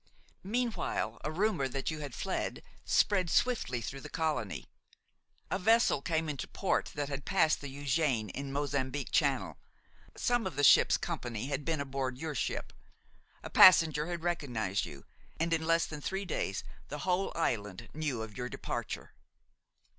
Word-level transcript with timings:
"Meanwhile, 0.43 1.21
a 1.23 1.31
rumor 1.31 1.67
that 1.67 1.91
you 1.91 1.99
had 1.99 2.15
fled 2.15 2.63
spread 2.83 3.29
swiftly 3.29 3.81
through 3.81 4.01
the 4.01 4.09
colony. 4.09 4.65
A 5.51 5.59
vessel 5.59 6.01
came 6.01 6.27
into 6.27 6.47
port 6.47 6.87
that 6.95 7.07
had 7.07 7.23
passed 7.23 7.61
the 7.61 7.67
Eugéne 7.71 8.31
in 8.31 8.51
Mozambique 8.51 9.11
Channel; 9.11 9.59
some 10.17 10.47
of 10.47 10.55
the 10.55 10.63
ship's 10.63 10.97
company 10.97 11.49
had 11.49 11.63
been 11.63 11.79
aboard 11.79 12.17
your 12.17 12.33
ship. 12.33 12.73
A 13.43 13.49
passenger 13.51 14.07
had 14.07 14.23
recognized 14.23 14.85
you, 14.85 15.05
and 15.39 15.53
in 15.53 15.67
less 15.67 15.85
than 15.85 16.01
three 16.01 16.25
days 16.25 16.63
the 16.87 17.05
whole 17.05 17.31
island 17.35 17.87
knew 17.93 18.23
of 18.23 18.35
your 18.35 18.49
departure. 18.49 19.13